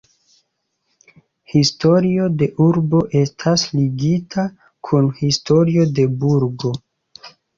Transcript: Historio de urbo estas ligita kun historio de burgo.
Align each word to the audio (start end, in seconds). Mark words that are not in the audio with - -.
Historio 1.55 2.29
de 2.37 2.47
urbo 2.69 3.01
estas 3.19 3.65
ligita 3.79 4.47
kun 4.89 5.13
historio 5.21 5.87
de 6.01 6.09
burgo. 6.25 6.75